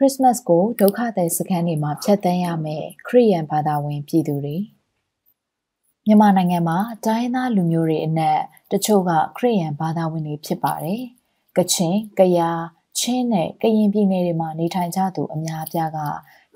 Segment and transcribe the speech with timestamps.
[0.00, 4.56] ခရစ်စမတ်ကိုဒုက္ခသည်စခန်းတွေမှာဖြတ်သန်းရမယ်ခရိယန်ဘာသာဝင်ပြည်သူတွေ
[6.06, 8.38] မြန်မာနိုင်ငံမှာတိုင်းသားလူမျိုးတွေအနက်
[8.72, 11.02] တချို့ကခရိယန်ဘာသာဝင်တွေဖြစ်ပါတယ်။
[11.56, 12.60] ကချင်၊ကယား၊
[12.98, 15.98] ချင်းနဲ့ကရင်ပြည်နယ်တွေမှာနေထိုင်ကြသူအများအပြားက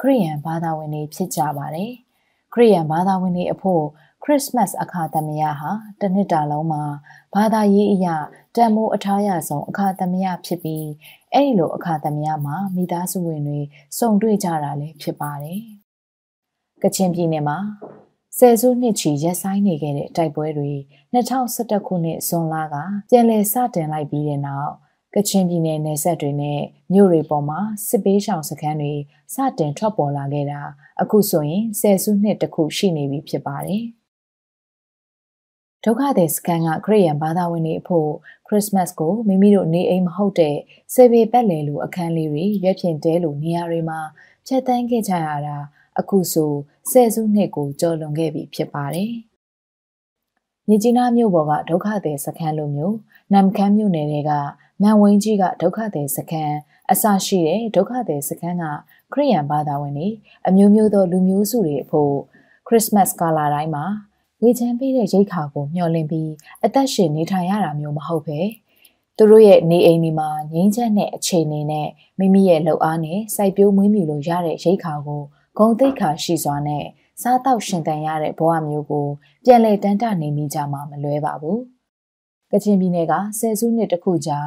[0.01, 1.93] ခရိယန်ဘာသာဝင်တွေဖြစ်ကြပါတယ်။
[2.53, 3.85] ခရိယန်ဘာသာဝင်တွေအဖို့
[4.25, 5.71] ခရစ်စမတ်အခါသမယဟာ
[6.01, 6.83] တစ်နှစ်တာလုံးမှာ
[7.35, 8.17] ဘာသာရေးအရာ
[8.57, 10.87] တန်မိုးအထားရဆုံးအခါသမယဖြစ်ပြီး
[11.33, 13.61] အဲ့ဒီလိုအခါသမယမှာမိသားစုဝင်တွေ
[13.99, 15.61] စုံတွေ့ကြတာလည်းဖြစ်ပါတယ်။
[16.83, 17.59] ကချင်ပြည်နယ်မှာ
[18.39, 20.73] ဆယ်စုနှစ်ချီရက်ဆိုင်နေခဲ့တဲ့တိုက်ပွဲတွေ
[21.15, 22.75] 2011ခုနှစ်ဇွန်လက
[23.11, 24.73] ပြန်လည်စတင်လိုက်ပြီးတဲ့နောက်
[25.15, 26.61] ကချင်ပြည်နယ်နယ်စပ်တွေနဲ့
[26.93, 28.95] မြို့တွေပေါ်မှာစစ်ပေးရှောင်စခန်းတွေ
[29.35, 30.61] စတင်ထွက်ပေါ်လာခဲ့တာ
[31.01, 33.85] အခုဆိုရင်ဆယ်စုနှစ်တခုရှိနေပြီဖြစ်ပါတယ်။
[35.85, 38.11] ဒုက္ခသည်စကန်ကခရိယန်ဘာသာဝင်တွေအဖို့
[38.47, 40.57] ခရစ်စမတ်ကိုမိမိတို့နေအိမ်မဟုတ်တဲ့
[40.95, 44.01] ဆေဘေပတ်လည်လိုအခန်းလေးတွေရွက်ဖြင့်တဲလိုနေရာတွေမှာ
[44.47, 45.57] ဖြတ်တန်းခဲ့ကြရတာ
[45.99, 46.53] အခုဆို
[46.91, 49.13] ဆယ်စုနှစ်ကိုကျော်လွန်ခဲ့ပြီဖြစ်ပါတယ်။
[50.69, 52.97] မြကြီးနားမြို့ပေါ်ကဒုက္ခသည်စခန်းလိုမျိုး
[53.33, 54.33] နမ်ခမ်းမြို့နယ်တွေက
[54.83, 56.57] မန်ဝင်းကြီးကဒုက္ခသည်စခန်း
[56.91, 58.65] အစရှိတဲ့ဒုက္ခသည်စခန်းက
[59.13, 60.09] ခရိယန်ဘာသာဝင်တွေ
[60.49, 62.15] အမျိုးမျိုးသောလူမျိုးစုတွေအဖို့
[62.67, 63.85] ခရစ်စမတ်ကာလာတိုင်းမှာ
[64.43, 66.31] ဝေချမ်းပေးတဲ့ရိတ်ခါကိုမျှော်လင့်ပြီး
[66.65, 68.39] အသက်ရှင်နေထိုင်ရတာမျိုးမဟုတ်ပဲ
[69.17, 75.23] သူတို့ရဲ့နေအိမ်ဒီမှာငိမ့်ချက်တဲ့အခြေအနေနဲ့မိမိရဲ့လှုပ်အားနဲ့စိုက်ပျိုးမွေးမြူလို့ရတဲ့ရိတ်ခါကို
[75.59, 76.85] ဂုံသိက္ခာရှိစွာနဲ့
[77.23, 79.07] စားတောက်ရှင်သန်ရတဲ့ဘဝမျိုးကို
[79.45, 81.61] ပြန်လည်တန်းတနေမိကြမှာမလွဲပါဘူး
[82.51, 84.39] ကချင်ပြည်နယ်ကဆယ်စုနှစ်တခုကြာ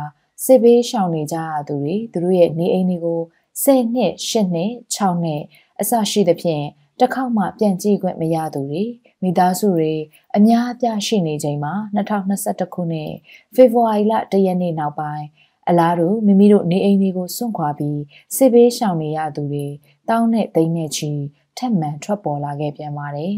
[0.43, 3.19] စစ်ဘေးရှောင်နေကြရသူတွေသူတို့ရဲ့နေအိမ်တွေကို
[3.63, 5.41] 10နှစ်8နှစ်6နှစ်
[5.79, 6.66] အစရှိသဖြင့်
[6.99, 8.83] တစ်ခေါက်မှပြန်ကြည့်ခွင့်မရသူတွေ
[9.21, 9.93] မိသားစုတွေ
[10.35, 13.11] အများအပြားရှိနေချိန်မှာ2021ခုနှစ်
[13.55, 15.25] ဖေဖော်ဝါရီလ၁ရက်နေ့နောက်ပိုင်း
[15.69, 18.01] အလားတူမိမိတို့နေအိမ်တွေကိုစွန့်ခွာပြီး
[18.35, 19.66] စစ်ဘေးရှောင်နေရသူတွေ
[20.09, 21.11] တောင်းနဲ့သိန်းနဲ့ချီ
[21.57, 23.35] ထက်မှန်ထွက်ပေါ်လာခဲ့ပြန်ပါတယ်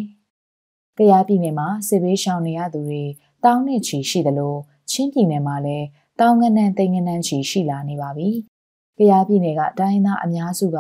[0.98, 3.04] ။ကယားပြည်နယ်မှာစစ်ဘေးရှောင်နေရသူတွေ
[3.46, 4.56] တောင်းနဲ့ချီရှိသလို
[4.92, 5.86] ချင်းပြည်နယ်မှာလည်း
[6.20, 8.30] တောင်းငနန်းသိန်းငနန်းချီရှိလာနေပါပြီ။
[8.98, 10.80] ကယားပြည်နယ်ကတိုင်းသားအများစုက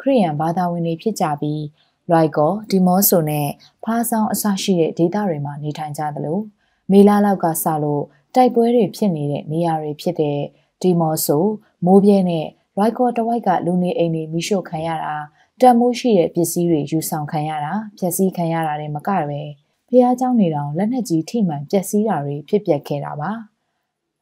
[0.00, 1.62] ခရီးယန်ဘာသာဝင်တွေဖြစ်ကြပြီး
[2.09, 3.47] လွိုက်ကောဒီမော့ဆိုနဲ့
[3.83, 6.39] ဖားဆောင်အစရှိတဲ့ဒေသတွေမှာနေထိုင်ကြသလို
[6.91, 8.03] မေလာလောက်ကစလို့
[8.35, 10.39] တိုက်ပွဲတွေဖြစ်နေတဲ့နေရာတွေဖြစ်တဲ့
[10.81, 11.45] ဒီမော့ဆို
[11.85, 15.15] မိုးပြဲနဲ့လွိုက်ကောတဝိုက်ကလူနေအိမ်တွေမိရှို့ခံရတာ
[15.61, 19.41] တန်မိုးရှိတဲ့ပစ္စည်းတွေယူဆောင်ခံရတာဖျက်ဆီးခံရတာတွေမကပဲ
[19.87, 23.31] ဖះเจ้าနေတောင်လက်နက်ကြီးထိမှန်ပျက်စီးတာတွေဖြစ်ပျက်ခဲ့တာပါ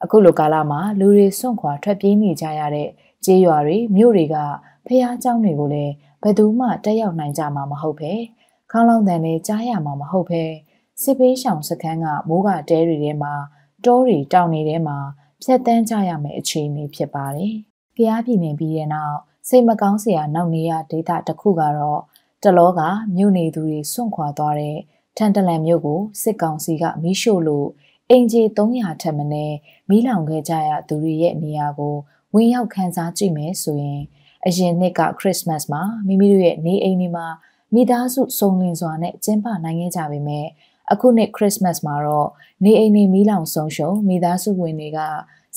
[0.04, 2.90] အခုလိုကာလမှာလူတွေစွန့်ခွာထွက်ပြေးနေကြရတဲ့
[3.26, 4.36] ကျေးရွာတွေမြို့တွေက
[4.88, 8.13] ဖះเจ้าတွေကိုလည်း ဘယ်သူမှတက်ရောက်နိုင်ကြမှာမဟုတ်ပဲ
[8.71, 10.43] ခေါင်းလောင်းတန်နဲ့ကြားရမှာမဟုတ်ပဲ
[11.03, 13.35] စစ်ပေးရှောင်စခန်းကမိုးကတဲတွေထဲမှာ
[13.85, 14.99] တောတွေတောင်တွေထဲမှာ
[15.43, 17.55] ဖြတ်တန်းကြရမယ့်အခြေအနေဖြစ်ပါတယ်။
[17.97, 19.19] ကြားပြည်နယ်ပြီးတဲ့နောက်
[19.49, 22.01] စိတ်မကောင်းစရာနောက်နေရဒေသတစ်ခုကတော့
[22.43, 22.81] တလောက
[23.17, 24.79] မြို့နေသူတွေစွန့်ခွာသွားတဲ့
[25.17, 27.69] ထန်တလန်မြို့ကိုစစ်ကောင်စီကမီးရှို့လို့
[28.11, 29.57] အင်ဂျီ300ထက်မနည်း
[29.89, 31.95] မီးလောင်ခဲ့ကြရသူတွေရဲ့နေရာကို
[32.35, 34.03] ဝင်ရောက်ခန်းစားကြည့်မယ်ဆိုရင်
[34.47, 37.27] အရင်နှစ်ကခရစ်စမတ်မှာမိမိတို့ရဲ့နေအိမ်တွေမှာ
[37.75, 40.47] မိသားစုစုံလင်စွာနဲ့ကျင်းပနိုင်ခဲ့ကြပေမဲ့
[40.93, 42.29] အခုနှစ်ခရစ်စမတ်မှာတော့
[42.65, 44.99] နေအိမ်တွေမီးလောင်ဆုံးရှုံးမိသားစုဝင်တွေက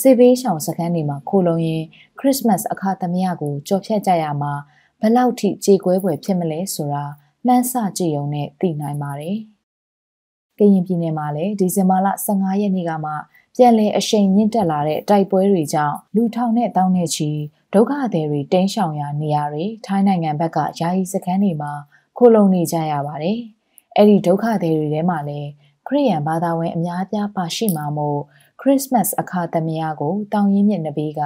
[0.01, 1.83] စေဘေးရှောင်စခန်းတွေမှာခိုလုံရင်
[2.19, 4.53] ခရစ်စမတ်အခါသမယကိုကြော်ဖြတ်ကြရမှာ
[5.01, 7.03] ဘလောက်ထိကြေကွဲပွဲဖြစ်မလဲဆိုတာ
[7.45, 9.37] မှန်းဆကြည့်ုံနဲ့သိနိုင်ပါတယ်။
[10.57, 13.11] ကရင်ပြည်နယ်မှာလည်းဒီဇင်ဘာလ15ရက်နေ့ကမှ
[13.55, 17.29] ပြန်လည်အရှိန်မြင့်တက်လာတဲ့တိုက်ပွဲတွေကြောင့်လူထောင်နဲ့တောင်းနဲ့ချီ
[17.77, 21.71] ဒုက္ခသည်တွေတင်းရှောင်ရာနေရာတွေထိုင်းနိုင်ငံဘက်ကယာယီစခန်းတွေမှာ
[22.17, 23.39] ခိုလုံနေကြရပါတယ်။
[23.95, 25.49] အဲ့ဒီဒုက္ခသည်တွေထဲမှာလည်း
[25.87, 28.19] ခရိယန်ဘာသာဝင်အများအပြားပါရှိမှာမို့
[28.61, 31.21] ခရစ်စမတ်အခါသမယကိုတောင်ရင်မြစ်နဘေးက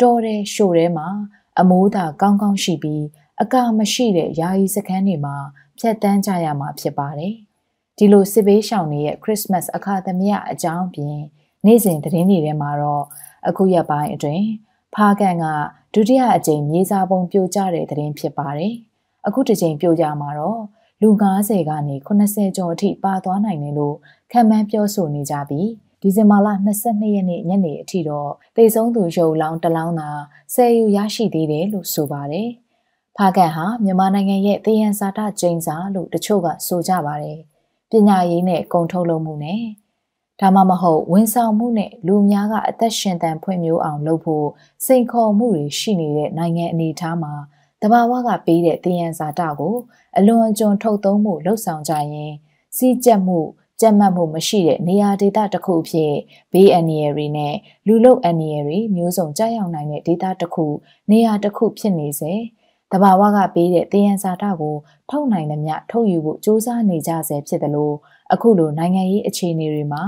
[0.00, 1.08] တော်တဲ့ရှို့ထဲမှာ
[1.60, 3.04] အမိုးသာကောင်းကောင်းရှိပြီး
[3.42, 5.36] အကာမရှိတဲ့ယာယီစခန်းတွေမှာ
[5.78, 7.34] ဖြတ်တန်းကြရမှာဖြစ်ပါတယ်။
[7.96, 11.18] ဒီလိုစစ်ဘေးရှောင်တွေရဲ့ခရစ်စမတ်အခါသမယအကြောင်းပြင်
[11.66, 13.04] နေ့စဉ်သတင်းတွေထဲမှာတော့
[13.48, 14.44] အခုရက်ပိုင်းအတွင်း
[14.94, 15.44] ဖားကန်က
[15.94, 18.74] ဒုတိယအကြိမ်မြေစာပုံပြိုကျတဲ့သတင်းဖြစ်ပါတယ်။
[19.26, 20.60] အခုတစ်ကြိမ်ပြိုကျမှာတော့
[21.02, 23.96] လူ90ကနေ80ကျော်အထိပါသွားနိုင်တယ်လို့
[24.32, 25.68] ခံမှန်းပြောဆိုနေကြပြီး
[26.02, 26.48] ဒီဇင်ဘာလ
[26.82, 30.10] 22ရက်နေ့ညနေအထိတော့တေဆုံးသူရုပ်လောင်းတလောင်းသာ
[30.54, 32.48] ဆယ်ယူရရှိသေးတယ်လို့ဆိုပါတယ်။
[33.16, 37.38] ဖားကန်ဟာမြန်မာနိုင်ငံရဲ့တယံဇာတကျင်းစာလို့တချို့ကဆိုကြပါတယ်။
[37.90, 39.62] ပညာရေးနဲ့ကုန်ထုတ်လုပ်မှုနဲ့
[40.40, 44.46] ဒါမှမဟုတ်ဝန်ဆောင်မှုနဲ့လူများကအသက်ရှင်သန်ဖွံ့ဖြိုးအောင်လုပ်ဖို့
[44.84, 47.34] စိန်ခေါ်မှုတွေရှိနေတဲ့နိုင်ငံအနေအထားမှာ
[47.82, 49.74] တဘာဝကပေးတဲ့တည်ရန်စာတကို
[50.18, 52.32] အလွန်အကျွံထုတ်သုံးမှုလှုပ်ဆောင်ကြရင်
[52.76, 53.38] စီးကျက်မှု
[53.80, 56.14] ကြက်မှတ်မှုမရှိတဲ့နေရာဒေသတစ်ခုအဖြစ်
[56.52, 57.54] ဘေးအန္တရာယ်တွေနဲ့
[57.86, 60.66] လူလုအန္တရာယ်တွေမျိုးစုံကြောက်ရောက်နိုင်တဲ့ဒေသတစ်ခု
[61.10, 62.32] နေရာတစ်ခုဖြစ်နေစေ
[62.92, 64.76] တဘာဝကပေးတဲ့တယံဇာတကို
[65.10, 67.94] ထုတ်နိုင်သမျှထုတ်ယူဖို့စ조사နေကြဆဲဖြစ်တယ်လို့
[68.32, 70.02] အခုလိုနိုင်ငံရေးအခြေအနေတွေမှာ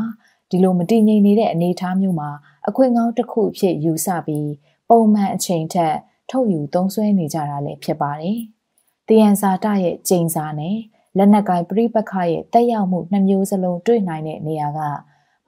[0.50, 2.30] ဒီလိုမတည်ငြိမ်နေတဲ့အနေအထားမျိုးမှာ
[2.68, 4.50] အခွင့်ကောင်းတစ်ခုအဖြစ်ယူဆပြီး
[4.88, 5.94] ပုံမှန်အချိန်ထက်
[6.30, 8.38] ထုတ်ယူသုံးစွဲနေကြတာလည်းဖြစ်ပါတယ်။
[9.08, 10.76] တယံဇာတရဲ့ကျိန်စာနဲ့
[11.16, 14.80] လက်နက်ကိုင်ပြိပခရဲ့တက်ရောက်မှုနှမျိုးစလုံးတွေ့နိုင်တဲ့နေရာက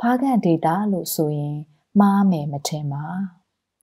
[0.00, 1.56] ဖားကန်ဒေတာလို့ဆိုရင်
[2.00, 3.04] မှားမယ်မထင်ပါ။